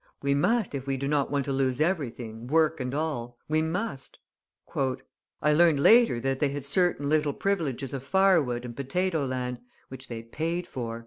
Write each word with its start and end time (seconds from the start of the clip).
"We 0.23 0.33
must, 0.33 0.73
if 0.73 0.87
we 0.87 0.97
do 0.97 1.07
not 1.07 1.29
want 1.29 1.45
to 1.45 1.51
lose 1.53 1.79
everything, 1.79 2.47
work 2.47 2.79
and 2.79 2.91
all, 2.91 3.37
we 3.47 3.61
must." 3.61 4.17
I 4.75 5.53
learned 5.53 5.79
later 5.79 6.19
that 6.21 6.39
they 6.39 6.49
had 6.49 6.65
certain 6.65 7.07
little 7.07 7.33
privileges 7.33 7.93
of 7.93 8.01
fire 8.01 8.41
wood 8.41 8.65
and 8.65 8.75
potato 8.75 9.27
land 9.27 9.59
(which 9.89 10.07
they 10.07 10.23
paid 10.23 10.65
for!) 10.65 10.99